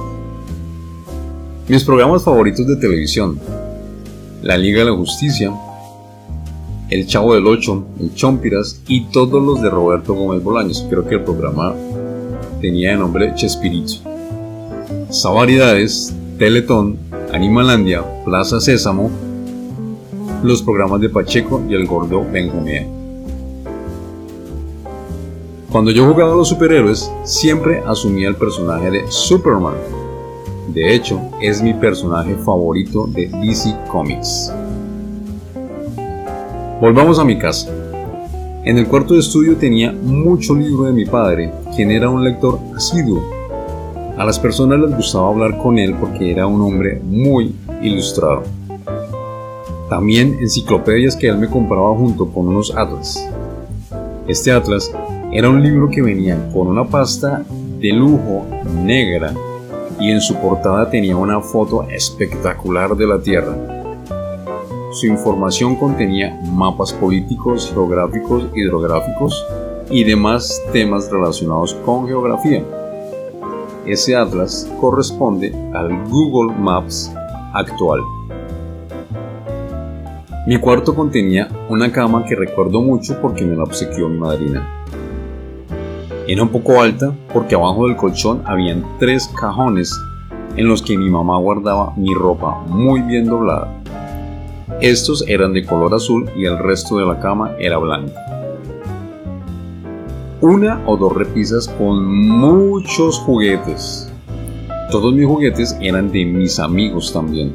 Mis 1.67 1.83
programas 1.83 2.23
favoritos 2.23 2.65
de 2.65 2.77
televisión. 2.77 3.41
La 4.43 4.57
Liga 4.57 4.85
de 4.85 4.91
la 4.93 4.97
Justicia, 4.97 5.53
El 6.91 7.09
Chavo 7.09 7.35
del 7.35 7.49
Ocho, 7.49 7.87
El 7.99 8.15
Chompiras 8.15 8.83
y 8.87 9.07
todos 9.07 9.43
los 9.43 9.61
de 9.63 9.69
Roberto 9.69 10.15
Gómez 10.15 10.45
Bolaños. 10.45 10.87
Creo 10.89 11.09
que 11.09 11.17
el 11.17 11.25
programa 11.25 11.75
tenía 12.61 12.93
de 12.93 12.99
nombre 12.99 13.35
Chespirito. 13.35 13.95
Savaridades, 15.11 16.15
Teletón, 16.39 17.08
Animalandia, 17.33 18.03
Plaza 18.25 18.59
Sésamo, 18.59 19.11
los 20.43 20.63
programas 20.63 21.01
de 21.01 21.11
Pacheco 21.11 21.63
y 21.69 21.75
el 21.75 21.87
gordo 21.87 22.25
Benjamín. 22.25 22.87
Cuando 25.71 25.91
yo 25.91 26.07
jugaba 26.11 26.33
a 26.33 26.37
los 26.37 26.49
superhéroes, 26.49 27.11
siempre 27.25 27.83
asumía 27.87 28.29
el 28.29 28.37
personaje 28.37 28.91
de 28.91 29.11
Superman. 29.11 29.75
De 30.73 30.95
hecho, 30.95 31.21
es 31.43 31.63
mi 31.63 31.75
personaje 31.75 32.35
favorito 32.37 33.07
de 33.07 33.29
DC 33.29 33.77
Comics. 33.91 34.51
Volvamos 36.81 37.19
a 37.19 37.25
mi 37.25 37.39
casa. 37.39 37.71
En 38.65 38.79
el 38.79 38.87
cuarto 38.87 39.15
de 39.15 39.21
estudio 39.21 39.57
tenía 39.57 39.93
mucho 39.93 40.55
libro 40.55 40.85
de 40.85 40.93
mi 40.93 41.05
padre, 41.05 41.53
quien 41.77 41.91
era 41.91 42.09
un 42.09 42.25
lector 42.25 42.59
asiduo. 42.75 43.38
A 44.19 44.25
las 44.25 44.37
personas 44.41 44.81
les 44.81 44.97
gustaba 44.97 45.29
hablar 45.29 45.59
con 45.59 45.79
él 45.79 45.95
porque 45.95 46.33
era 46.33 46.45
un 46.45 46.61
hombre 46.61 47.01
muy 47.05 47.55
ilustrado. 47.81 48.43
También 49.89 50.39
enciclopedias 50.41 51.15
que 51.15 51.29
él 51.29 51.39
me 51.39 51.49
compraba 51.49 51.95
junto 51.95 52.29
con 52.29 52.49
unos 52.49 52.75
atlas. 52.77 53.25
Este 54.27 54.51
atlas 54.51 54.93
era 55.33 55.49
un 55.49 55.63
libro 55.63 55.89
que 55.89 56.03
venía 56.03 56.37
con 56.53 56.67
una 56.67 56.85
pasta 56.85 57.45
de 57.79 57.93
lujo 57.93 58.45
negra 58.85 59.33
y 60.01 60.11
en 60.11 60.21
su 60.21 60.35
portada 60.35 60.91
tenía 60.91 61.17
una 61.17 61.41
foto 61.41 61.85
espectacular 61.85 62.97
de 62.97 63.07
la 63.07 63.23
Tierra. 63.23 63.57
Su 64.91 65.07
información 65.07 65.77
contenía 65.77 66.41
mapas 66.43 66.93
políticos, 66.93 67.71
geográficos, 67.73 68.49
hidrográficos 68.53 69.47
y 69.91 70.03
demás 70.03 70.61
temas 70.73 71.09
relacionados 71.09 71.75
con 71.85 72.09
geografía. 72.09 72.65
Ese 73.89 74.15
atlas 74.15 74.71
corresponde 74.83 75.51
al 75.73 76.05
Google 76.11 76.55
Maps 76.55 77.11
actual. 77.55 78.03
Mi 80.47 80.59
cuarto 80.59 80.95
contenía 80.95 81.49
una 81.71 81.91
cama 81.91 82.27
que 82.27 82.37
recuerdo 82.37 82.83
mucho 82.83 83.19
porque 83.23 83.47
me 83.47 83.57
la 83.57 83.63
obsequió 83.63 84.11
mi 84.11 84.19
madrina. 84.19 84.85
Era 86.27 86.43
un 86.43 86.51
poco 86.51 86.83
alta 86.83 87.15
porque 87.33 87.55
abajo 87.55 87.87
del 87.87 87.97
colchón 87.97 88.43
habían 88.45 88.85
tres 88.99 89.27
cajones 89.41 89.99
en 90.57 90.69
los 90.69 90.83
que 90.83 90.99
mi 90.99 91.09
mamá 91.09 91.39
guardaba 91.39 91.95
mi 91.97 92.13
ropa 92.13 92.63
muy 92.67 93.01
bien 93.01 93.25
doblada. 93.25 93.73
Estos 94.83 95.27
eran 95.27 95.55
de 95.55 95.65
color 95.65 95.95
azul 95.95 96.31
y 96.37 96.45
el 96.45 96.59
resto 96.59 96.99
de 96.99 97.07
la 97.07 97.19
cama 97.21 97.53
era 97.59 97.79
blanca. 97.79 98.48
Una 100.41 100.81
o 100.87 100.97
dos 100.97 101.17
repisas 101.17 101.67
con 101.67 102.07
muchos 102.07 103.19
juguetes. 103.19 104.09
Todos 104.89 105.13
mis 105.13 105.27
juguetes 105.27 105.77
eran 105.81 106.13
de 106.13 106.25
mis 106.25 106.61
amigos 106.61 107.13
también. 107.13 107.53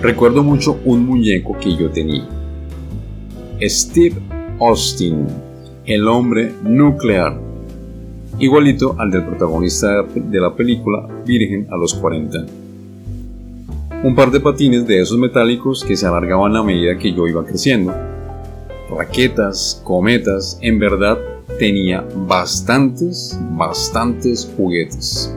Recuerdo 0.00 0.42
mucho 0.42 0.78
un 0.86 1.04
muñeco 1.04 1.58
que 1.60 1.76
yo 1.76 1.90
tenía. 1.90 2.26
Steve 3.60 4.16
Austin, 4.60 5.26
el 5.84 6.08
hombre 6.08 6.54
nuclear, 6.62 7.38
igualito 8.38 8.96
al 8.98 9.10
del 9.10 9.26
protagonista 9.26 10.02
de 10.14 10.40
la 10.40 10.56
película 10.56 11.06
Virgen 11.26 11.66
a 11.70 11.76
los 11.76 11.92
40. 11.92 12.46
Un 14.04 14.14
par 14.14 14.30
de 14.30 14.40
patines 14.40 14.86
de 14.86 15.02
esos 15.02 15.18
metálicos 15.18 15.84
que 15.84 15.98
se 15.98 16.06
alargaban 16.06 16.56
a 16.56 16.62
medida 16.62 16.96
que 16.96 17.12
yo 17.12 17.28
iba 17.28 17.44
creciendo. 17.44 18.09
Raquetas, 18.90 19.80
cometas, 19.84 20.58
en 20.62 20.78
verdad 20.80 21.16
tenía 21.58 22.04
bastantes, 22.26 23.38
bastantes 23.52 24.52
juguetes. 24.56 25.32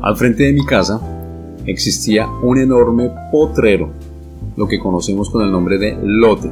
Al 0.00 0.16
frente 0.16 0.44
de 0.44 0.52
mi 0.52 0.64
casa 0.64 1.00
existía 1.66 2.28
un 2.42 2.58
enorme 2.58 3.10
potrero, 3.32 3.90
lo 4.56 4.68
que 4.68 4.78
conocemos 4.78 5.28
con 5.30 5.42
el 5.42 5.50
nombre 5.50 5.78
de 5.78 5.98
lote 6.00 6.50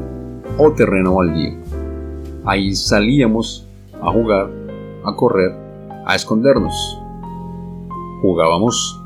o 0.59 0.73
terreno 0.73 1.15
baldío. 1.15 1.55
Ahí 2.45 2.75
salíamos 2.75 3.67
a 4.03 4.11
jugar, 4.11 4.51
a 5.05 5.15
correr, 5.15 5.53
a 6.07 6.17
escondernos. 6.17 6.75
Jugábamos 8.21 9.01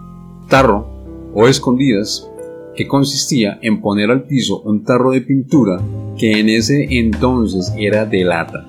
tarro 0.49 0.87
o 1.35 1.47
escondidas, 1.47 2.30
que 2.75 2.87
consistía 2.87 3.59
en 3.63 3.81
poner 3.81 4.11
al 4.11 4.25
piso 4.25 4.61
un 4.61 4.85
tarro 4.85 5.11
de 5.11 5.21
pintura 5.21 5.81
que 6.19 6.39
en 6.41 6.49
ese 6.49 6.87
entonces 6.99 7.73
era 7.77 8.05
de 8.05 8.25
lata. 8.25 8.69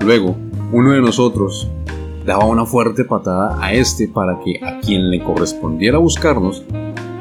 Luego, 0.00 0.36
uno 0.72 0.92
de 0.92 1.00
nosotros 1.00 1.68
daba 2.24 2.44
una 2.44 2.66
fuerte 2.66 3.04
patada 3.04 3.56
a 3.60 3.72
este 3.72 4.08
para 4.08 4.40
que 4.40 4.58
a 4.64 4.80
quien 4.80 5.10
le 5.10 5.22
correspondiera 5.22 5.98
buscarnos 5.98 6.64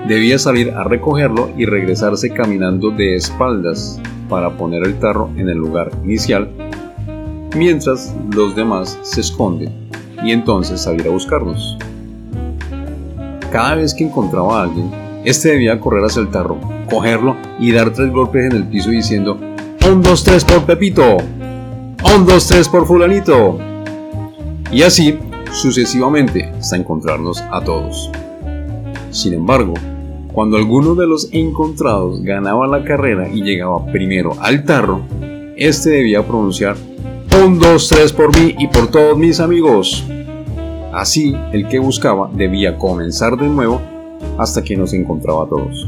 debía 0.07 0.37
salir 0.39 0.71
a 0.71 0.83
recogerlo 0.83 1.49
y 1.57 1.65
regresarse 1.65 2.29
caminando 2.31 2.91
de 2.91 3.15
espaldas 3.15 3.99
para 4.29 4.57
poner 4.57 4.83
el 4.83 4.99
tarro 4.99 5.29
en 5.37 5.49
el 5.49 5.57
lugar 5.57 5.91
inicial 6.03 6.49
mientras 7.55 8.13
los 8.31 8.55
demás 8.55 8.99
se 9.01 9.21
esconden 9.21 9.73
y 10.23 10.31
entonces 10.31 10.81
salir 10.81 11.07
a 11.07 11.11
buscarnos. 11.11 11.77
Cada 13.51 13.75
vez 13.75 13.93
que 13.93 14.03
encontraba 14.03 14.59
a 14.59 14.63
alguien, 14.63 14.91
este 15.25 15.49
debía 15.49 15.79
correr 15.79 16.05
hacia 16.05 16.21
el 16.21 16.29
tarro, 16.29 16.57
cogerlo 16.89 17.35
y 17.59 17.71
dar 17.71 17.91
tres 17.91 18.11
golpes 18.11 18.45
en 18.45 18.57
el 18.57 18.67
piso 18.67 18.91
diciendo 18.91 19.37
un, 19.89 20.01
dos, 20.01 20.23
tres 20.23 20.45
por 20.45 20.65
Pepito, 20.65 21.17
un, 21.17 22.25
dos, 22.25 22.47
tres 22.47 22.69
por 22.69 22.85
fulanito. 22.85 23.57
Y 24.71 24.83
así 24.83 25.17
sucesivamente 25.51 26.51
hasta 26.59 26.75
encontrarnos 26.75 27.41
a 27.51 27.61
todos. 27.61 28.11
Sin 29.09 29.33
embargo, 29.33 29.73
cuando 30.31 30.57
alguno 30.57 30.95
de 30.95 31.07
los 31.07 31.29
encontrados 31.31 32.21
ganaba 32.21 32.67
la 32.67 32.83
carrera 32.83 33.27
y 33.29 33.41
llegaba 33.41 33.85
primero 33.85 34.33
al 34.41 34.63
tarro, 34.63 35.01
este 35.55 35.91
debía 35.91 36.25
pronunciar 36.25 36.75
un, 37.43 37.57
dos, 37.57 37.89
tres 37.89 38.13
por 38.13 38.37
mí 38.37 38.55
y 38.59 38.67
por 38.67 38.87
todos 38.87 39.17
mis 39.17 39.39
amigos. 39.39 40.05
Así, 40.93 41.35
el 41.51 41.67
que 41.67 41.79
buscaba 41.79 42.29
debía 42.33 42.77
comenzar 42.77 43.37
de 43.37 43.47
nuevo 43.47 43.81
hasta 44.37 44.63
que 44.63 44.75
nos 44.75 44.93
encontraba 44.93 45.47
todos. 45.47 45.87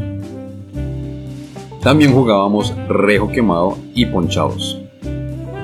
También 1.81 2.13
jugábamos 2.13 2.73
rejo 2.87 3.29
quemado 3.29 3.77
y 3.93 4.05
ponchados. 4.05 4.81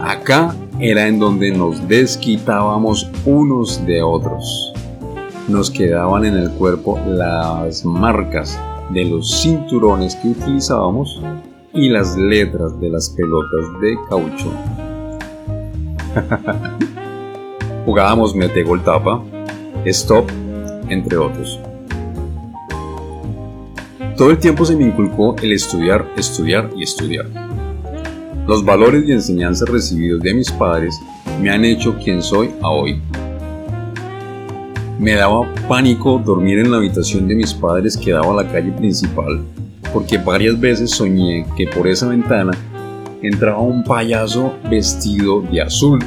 Acá 0.01 0.55
era 0.79 1.07
en 1.07 1.19
donde 1.19 1.51
nos 1.51 1.87
desquitábamos 1.87 3.09
unos 3.25 3.85
de 3.85 4.01
otros. 4.01 4.73
Nos 5.47 5.69
quedaban 5.69 6.25
en 6.25 6.35
el 6.35 6.51
cuerpo 6.51 6.99
las 7.05 7.83
marcas 7.83 8.59
de 8.91 9.05
los 9.05 9.41
cinturones 9.41 10.15
que 10.15 10.29
utilizábamos 10.29 11.21
y 11.73 11.89
las 11.89 12.15
letras 12.15 12.79
de 12.79 12.89
las 12.89 13.09
pelotas 13.09 13.81
de 13.81 13.97
caucho 14.09 14.51
Jugábamos 17.85 18.35
mete 18.35 18.63
gol 18.63 18.83
tapa, 18.83 19.21
stop, 19.85 20.29
entre 20.89 21.17
otros. 21.17 21.59
Todo 24.17 24.30
el 24.30 24.38
tiempo 24.38 24.63
se 24.63 24.76
me 24.76 24.86
inculcó 24.86 25.36
el 25.41 25.54
estudiar, 25.54 26.06
estudiar 26.15 26.69
y 26.78 26.84
estudiar. 26.84 27.26
Los 28.47 28.63
valores 28.63 29.06
y 29.08 29.12
enseñanzas 29.12 29.67
recibidos 29.67 30.21
de 30.21 30.36
mis 30.36 30.52
padres 30.52 30.99
me 31.41 31.49
han 31.49 31.65
hecho 31.65 31.97
quien 31.97 32.21
soy 32.21 32.52
a 32.62 32.69
hoy. 32.69 33.02
Me 34.99 35.13
daba 35.13 35.52
pánico 35.67 36.21
dormir 36.23 36.60
en 36.60 36.69
la 36.69 36.78
habitación 36.78 37.28
de 37.28 37.34
mis 37.34 37.56
padres 37.56 37.97
que 37.97 38.12
daba 38.12 38.34
a 38.39 38.43
la 38.43 38.52
calle 38.52 38.71
principal, 38.73 39.41
porque 39.91 40.19
varias 40.19 40.60
veces 40.60 40.91
soñé 40.91 41.47
que 41.58 41.65
por 41.65 41.88
esa 41.88 42.08
ventana 42.08 42.52
entraba 43.23 43.62
un 43.62 43.84
payaso 43.84 44.54
vestido 44.69 45.41
de 45.41 45.63
azul, 45.63 45.99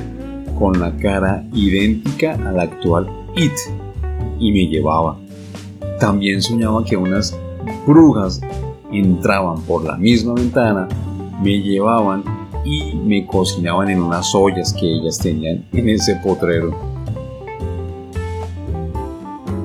con 0.56 0.78
la 0.78 0.96
cara 0.96 1.44
idéntica 1.52 2.34
al 2.46 2.60
actual 2.60 3.08
It, 3.34 3.52
y 4.38 4.52
me 4.52 4.68
llevaba. 4.68 5.18
También 5.98 6.40
soñaba 6.40 6.84
que 6.84 6.96
unas 6.96 7.36
brujas 7.86 8.40
entraban 8.92 9.62
por 9.62 9.84
la 9.84 9.96
misma 9.96 10.34
ventana, 10.34 10.88
me 11.42 11.60
llevaban 11.60 12.24
y 12.64 12.96
me 12.96 13.26
cocinaban 13.26 13.90
en 13.90 14.02
unas 14.02 14.34
ollas 14.34 14.72
que 14.72 14.86
ellas 14.86 15.18
tenían 15.18 15.64
en 15.72 15.88
ese 15.88 16.16
potrero. 16.16 16.74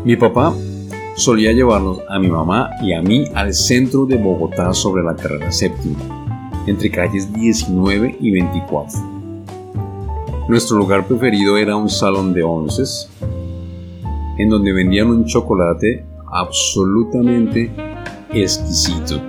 Mi 0.06 0.16
papá 0.16 0.54
solía 1.16 1.52
llevarnos 1.52 2.00
a 2.10 2.20
mi 2.20 2.30
mamá 2.30 2.72
y 2.82 2.94
a 2.94 3.02
mí 3.02 3.26
al 3.36 3.54
centro 3.54 4.06
de 4.06 4.16
Bogotá 4.16 4.74
sobre 4.74 5.04
la 5.04 5.16
carrera 5.16 5.52
séptima 5.52 6.00
entre 6.68 6.92
calles 6.92 7.32
19 7.34 8.18
y 8.20 8.32
24. 8.32 9.00
Nuestro 10.48 10.78
lugar 10.78 11.08
preferido 11.08 11.58
era 11.58 11.76
un 11.76 11.90
salón 11.90 12.34
de 12.34 12.44
onces, 12.44 13.10
en 14.38 14.50
donde 14.50 14.74
vendían 14.74 15.08
un 15.08 15.26
chocolate 15.26 16.06
absolutamente 16.32 17.72
exquisito. 18.34 19.22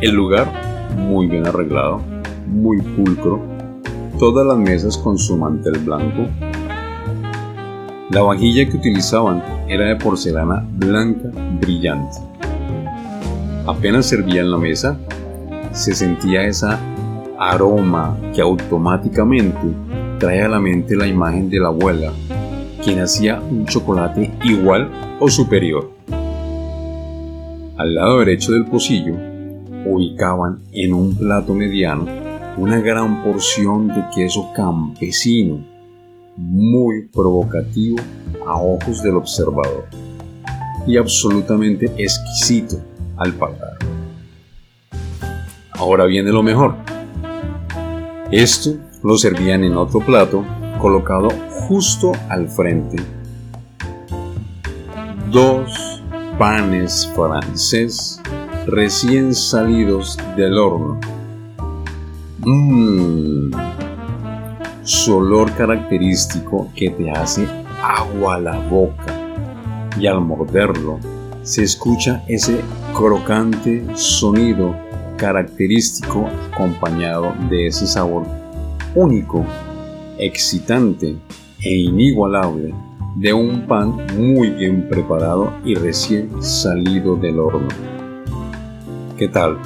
El 0.00 0.14
lugar 0.14 0.50
muy 0.96 1.26
bien 1.26 1.46
arreglado, 1.46 2.00
muy 2.46 2.80
pulcro, 2.80 3.40
todas 4.18 4.46
las 4.46 4.56
mesas 4.56 4.96
con 4.98 5.18
su 5.18 5.36
mantel 5.36 5.78
blanco. 5.78 6.28
La 8.10 8.22
vajilla 8.22 8.68
que 8.68 8.76
utilizaban 8.76 9.42
era 9.68 9.86
de 9.86 9.96
porcelana 9.96 10.66
blanca 10.72 11.30
brillante. 11.60 12.18
Apenas 13.66 14.06
servían 14.06 14.50
la 14.50 14.58
mesa, 14.58 14.98
se 15.72 15.94
sentía 15.94 16.42
esa 16.42 16.78
aroma 17.38 18.16
que 18.34 18.42
automáticamente 18.42 19.58
trae 20.18 20.42
a 20.42 20.48
la 20.48 20.60
mente 20.60 20.96
la 20.96 21.06
imagen 21.06 21.48
de 21.48 21.58
la 21.58 21.68
abuela 21.68 22.12
quien 22.82 23.00
hacía 23.00 23.40
un 23.40 23.64
chocolate 23.66 24.32
igual 24.44 24.90
o 25.20 25.28
superior. 25.30 25.90
Al 27.82 27.96
lado 27.96 28.20
derecho 28.20 28.52
del 28.52 28.64
pocillo 28.64 29.12
ubicaban 29.84 30.60
en 30.72 30.94
un 30.94 31.16
plato 31.16 31.52
mediano 31.52 32.06
una 32.56 32.78
gran 32.78 33.24
porción 33.24 33.88
de 33.88 34.04
queso 34.14 34.52
campesino, 34.54 35.66
muy 36.36 37.08
provocativo 37.08 37.96
a 38.46 38.54
ojos 38.54 39.02
del 39.02 39.16
observador 39.16 39.88
y 40.86 40.96
absolutamente 40.96 41.86
exquisito 41.98 42.76
al 43.16 43.32
paladar. 43.32 43.78
Ahora 45.72 46.04
viene 46.04 46.30
lo 46.30 46.44
mejor. 46.44 46.76
Esto 48.30 48.76
lo 49.02 49.18
servían 49.18 49.64
en 49.64 49.76
otro 49.76 49.98
plato 49.98 50.44
colocado 50.78 51.30
justo 51.66 52.12
al 52.28 52.48
frente. 52.48 53.02
Dos 55.32 55.91
panes 56.38 57.10
francés 57.14 58.20
recién 58.66 59.34
salidos 59.34 60.16
del 60.36 60.58
horno. 60.58 61.00
Mmm, 62.44 63.50
su 64.82 65.16
olor 65.16 65.52
característico 65.52 66.70
que 66.74 66.90
te 66.90 67.10
hace 67.10 67.46
agua 67.82 68.36
a 68.36 68.40
la 68.40 68.58
boca 68.68 69.14
y 69.98 70.06
al 70.06 70.20
morderlo 70.20 70.98
se 71.42 71.62
escucha 71.64 72.24
ese 72.28 72.60
crocante 72.94 73.84
sonido 73.94 74.74
característico 75.16 76.28
acompañado 76.52 77.32
de 77.48 77.68
ese 77.68 77.86
sabor 77.86 78.26
único, 78.94 79.44
excitante 80.18 81.16
e 81.60 81.76
inigualable 81.76 82.74
de 83.16 83.32
un 83.32 83.66
pan 83.66 83.96
muy 84.16 84.50
bien 84.50 84.88
preparado 84.88 85.52
y 85.64 85.74
recién 85.74 86.42
salido 86.42 87.16
del 87.16 87.38
horno. 87.38 87.68
¿Qué 89.16 89.28
tal? 89.28 89.58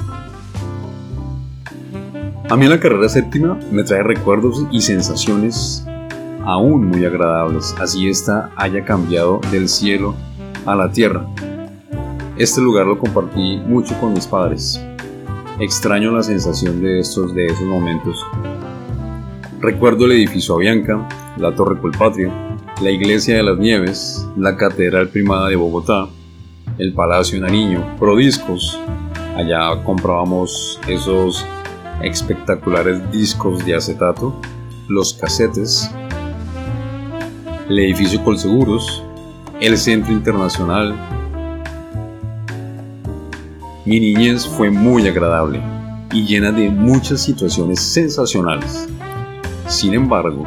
A 2.49 2.55
mí 2.55 2.67
la 2.67 2.79
carrera 2.79 3.09
séptima 3.09 3.59
me 3.71 3.83
trae 3.83 4.03
recuerdos 4.03 4.65
y 4.71 4.81
sensaciones 4.81 5.85
aún 6.45 6.85
muy 6.85 7.03
agradables, 7.03 7.75
así 7.79 8.09
esta 8.09 8.51
haya 8.55 8.85
cambiado 8.85 9.41
del 9.51 9.67
cielo 9.67 10.15
a 10.65 10.75
la 10.75 10.91
tierra. 10.91 11.25
Este 12.37 12.61
lugar 12.61 12.85
lo 12.85 12.99
compartí 12.99 13.57
mucho 13.57 13.99
con 13.99 14.13
mis 14.13 14.27
padres. 14.27 14.81
Extraño 15.59 16.11
la 16.11 16.23
sensación 16.23 16.81
de 16.81 16.99
estos 16.99 17.33
de 17.33 17.47
esos 17.47 17.65
momentos. 17.65 18.23
Recuerdo 19.59 20.05
el 20.05 20.11
edificio 20.11 20.55
Avianca, 20.55 21.07
la 21.37 21.53
Torre 21.55 21.81
Colpatria, 21.81 22.31
la 22.81 22.91
Iglesia 22.91 23.37
de 23.37 23.43
las 23.43 23.57
Nieves, 23.57 24.27
la 24.37 24.55
Catedral 24.55 25.09
Primada 25.09 25.49
de 25.49 25.55
Bogotá, 25.55 26.07
el 26.77 26.93
Palacio 26.93 27.41
Nariño, 27.41 27.95
Prodiscos. 27.97 28.79
Allá 29.35 29.83
comprábamos 29.83 30.79
esos 30.87 31.43
espectaculares 32.03 33.11
discos 33.11 33.65
de 33.65 33.75
acetato, 33.75 34.39
los 34.87 35.13
casetes, 35.13 35.89
el 37.67 37.79
edificio 37.79 38.23
Colseguros, 38.23 39.03
el 39.59 39.75
Centro 39.77 40.13
Internacional. 40.13 40.95
Mi 43.85 43.99
niñez 43.99 44.45
fue 44.45 44.69
muy 44.69 45.07
agradable 45.07 45.61
y 46.11 46.27
llena 46.27 46.51
de 46.51 46.69
muchas 46.69 47.21
situaciones 47.21 47.79
sensacionales. 47.79 48.87
Sin 49.67 49.95
embargo, 49.95 50.45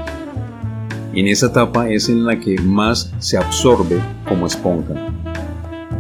en 1.14 1.26
esa 1.26 1.46
etapa 1.46 1.88
es 1.88 2.08
en 2.08 2.24
la 2.24 2.38
que 2.38 2.56
más 2.60 3.12
se 3.18 3.36
absorbe 3.36 4.00
como 4.28 4.46
esponja. 4.46 4.94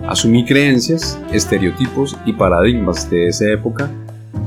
Asumí 0.06 0.44
creencias, 0.44 1.18
estereotipos 1.32 2.16
y 2.24 2.32
paradigmas 2.32 3.10
de 3.10 3.28
esa 3.28 3.50
época 3.50 3.90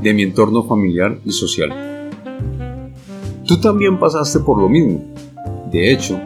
de 0.02 0.14
mi 0.14 0.22
entorno 0.22 0.62
familiar 0.64 1.18
y 1.24 1.32
social. 1.32 2.10
Tú 3.46 3.60
también 3.60 3.98
pasaste 3.98 4.40
por 4.40 4.58
lo 4.58 4.68
mismo. 4.68 5.04
De 5.70 5.92
hecho, 5.92 6.18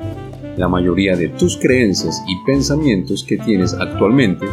la 0.56 0.68
mayoría 0.68 1.16
de 1.16 1.28
tus 1.30 1.56
creencias 1.56 2.22
y 2.26 2.36
pensamientos 2.44 3.24
que 3.24 3.38
tienes 3.38 3.74
actualmente, 3.74 4.46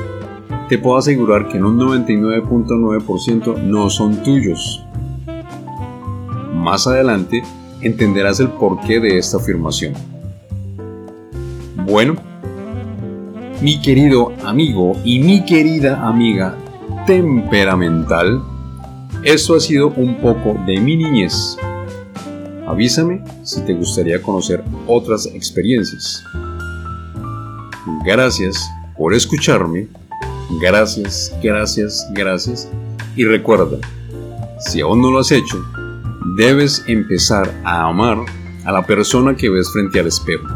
te 0.69 0.77
puedo 0.77 0.97
asegurar 0.97 1.47
que 1.47 1.57
en 1.57 1.65
un 1.65 1.79
99.9% 1.79 3.61
no 3.63 3.89
son 3.89 4.23
tuyos. 4.23 4.83
Más 6.53 6.87
adelante 6.87 7.43
entenderás 7.81 8.39
el 8.39 8.49
porqué 8.49 8.99
de 8.99 9.17
esta 9.17 9.37
afirmación. 9.37 9.93
Bueno, 11.85 12.15
mi 13.61 13.81
querido 13.81 14.33
amigo 14.43 14.97
y 15.03 15.19
mi 15.19 15.45
querida 15.45 16.07
amiga 16.07 16.57
temperamental, 17.05 18.41
esto 19.23 19.55
ha 19.55 19.59
sido 19.59 19.89
un 19.89 20.15
poco 20.15 20.57
de 20.65 20.79
mi 20.79 20.95
niñez. 20.95 21.57
Avísame 22.67 23.23
si 23.43 23.61
te 23.61 23.73
gustaría 23.73 24.21
conocer 24.21 24.63
otras 24.87 25.27
experiencias. 25.27 26.23
Gracias 28.03 28.69
por 28.97 29.13
escucharme. 29.13 29.87
Gracias, 30.61 31.35
gracias, 31.41 32.07
gracias. 32.11 32.67
Y 33.15 33.23
recuerda, 33.23 33.77
si 34.59 34.81
aún 34.81 35.01
no 35.01 35.11
lo 35.11 35.19
has 35.19 35.31
hecho, 35.31 35.63
debes 36.35 36.83
empezar 36.87 37.53
a 37.63 37.87
amar 37.87 38.17
a 38.65 38.71
la 38.71 38.85
persona 38.85 39.35
que 39.35 39.49
ves 39.49 39.71
frente 39.71 39.99
al 39.99 40.07
espejo. 40.07 40.47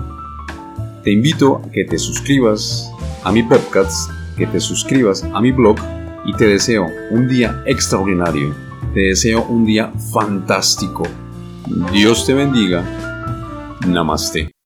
Te 1.04 1.12
invito 1.12 1.58
a 1.58 1.72
que 1.72 1.86
te 1.86 1.98
suscribas 1.98 2.90
a 3.24 3.32
mi 3.32 3.44
podcast, 3.44 4.12
que 4.38 4.48
te 4.48 4.60
suscribas 4.60 5.24
a 5.24 5.42
mi 5.42 5.52
blog 5.52 5.78
y 6.26 6.34
te 6.34 6.48
deseo 6.48 6.88
un 7.12 7.28
día 7.28 7.64
extraordinario. 7.66 8.54
Te 8.94 9.02
deseo 9.02 9.46
un 9.46 9.66
día 9.66 9.92
fantástico 10.12 11.04
Dios 11.92 12.26
te 12.26 12.34
bendiga. 12.34 12.84
Namaste. 13.86 14.59